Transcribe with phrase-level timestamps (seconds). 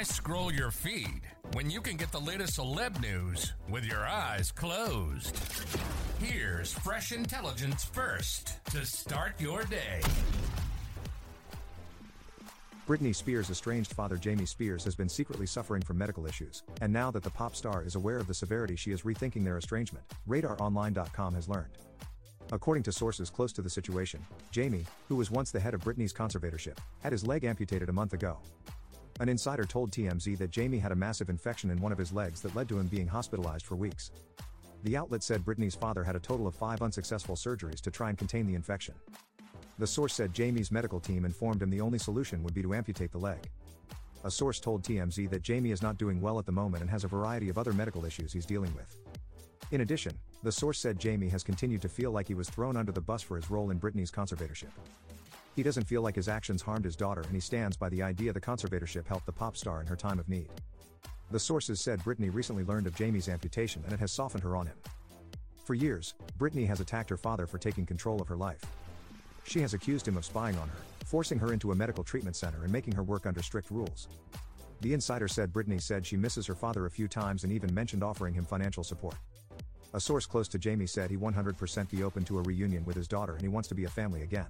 [0.00, 1.20] Why scroll your feed
[1.52, 5.38] when you can get the latest celeb news with your eyes closed?
[6.18, 10.00] Here's fresh intelligence first to start your day.
[12.88, 17.10] Britney Spears' estranged father Jamie Spears has been secretly suffering from medical issues, and now
[17.10, 21.34] that the pop star is aware of the severity she is rethinking their estrangement, RadarOnline.com
[21.34, 21.76] has learned.
[22.52, 26.14] According to sources close to the situation, Jamie, who was once the head of Britney's
[26.14, 28.38] conservatorship, had his leg amputated a month ago.
[29.20, 32.40] An insider told TMZ that Jamie had a massive infection in one of his legs
[32.40, 34.12] that led to him being hospitalized for weeks.
[34.84, 38.16] The outlet said Britney's father had a total of five unsuccessful surgeries to try and
[38.16, 38.94] contain the infection.
[39.78, 43.12] The source said Jamie's medical team informed him the only solution would be to amputate
[43.12, 43.50] the leg.
[44.24, 47.04] A source told TMZ that Jamie is not doing well at the moment and has
[47.04, 48.96] a variety of other medical issues he's dealing with.
[49.70, 52.90] In addition, the source said Jamie has continued to feel like he was thrown under
[52.90, 54.70] the bus for his role in Britney's conservatorship.
[55.56, 58.32] He doesn't feel like his actions harmed his daughter and he stands by the idea
[58.32, 60.48] the conservatorship helped the pop star in her time of need.
[61.30, 64.66] The sources said Britney recently learned of Jamie's amputation and it has softened her on
[64.66, 64.76] him.
[65.64, 68.60] For years, Britney has attacked her father for taking control of her life.
[69.44, 72.62] She has accused him of spying on her, forcing her into a medical treatment center
[72.62, 74.08] and making her work under strict rules.
[74.80, 78.02] The insider said Britney said she misses her father a few times and even mentioned
[78.02, 79.16] offering him financial support.
[79.92, 83.08] A source close to Jamie said he 100% be open to a reunion with his
[83.08, 84.46] daughter and he wants to be a family again.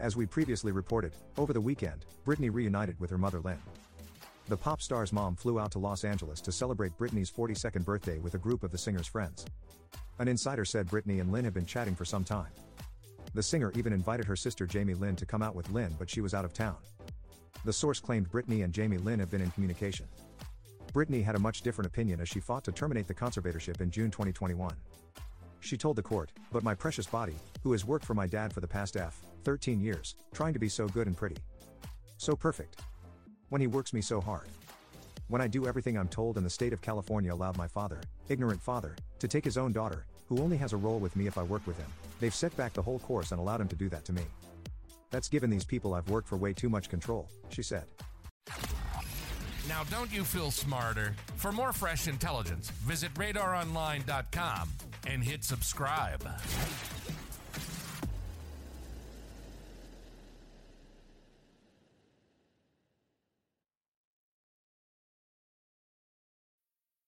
[0.00, 3.62] As we previously reported, over the weekend, Britney reunited with her mother Lynne.
[4.48, 8.34] The pop star's mom flew out to Los Angeles to celebrate Britney's 42nd birthday with
[8.34, 9.46] a group of the singer's friends.
[10.18, 12.50] An insider said Britney and Lynne have been chatting for some time.
[13.34, 16.20] The singer even invited her sister Jamie Lynn to come out with Lynne, but she
[16.20, 16.76] was out of town.
[17.64, 20.06] The source claimed Britney and Jamie Lynn have been in communication.
[20.92, 24.10] Britney had a much different opinion as she fought to terminate the conservatorship in June
[24.10, 24.74] 2021.
[25.64, 28.60] She told the court, But my precious body, who has worked for my dad for
[28.60, 31.38] the past F, 13 years, trying to be so good and pretty.
[32.18, 32.82] So perfect.
[33.48, 34.46] When he works me so hard.
[35.28, 38.60] When I do everything I'm told and the state of California allowed my father, ignorant
[38.60, 41.42] father, to take his own daughter, who only has a role with me if I
[41.42, 44.04] work with him, they've set back the whole course and allowed him to do that
[44.04, 44.22] to me.
[45.10, 47.84] That's given these people I've worked for way too much control, she said.
[49.66, 51.14] Now, don't you feel smarter?
[51.36, 54.68] For more fresh intelligence, visit radaronline.com
[55.06, 56.26] and hit subscribe.